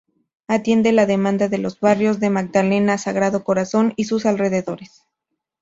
Atiende 0.47 0.93
la 0.93 1.05
demanda 1.05 1.47
de 1.47 1.59
los 1.59 1.79
barrios 1.79 2.19
La 2.19 2.31
Magdalena, 2.31 2.97
Sagrado 2.97 3.43
Corazón 3.43 3.93
y 3.97 4.05
sus 4.05 4.25
alrededores. 4.25 5.03